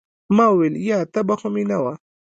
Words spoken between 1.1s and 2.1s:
تبه خو مې نه وه.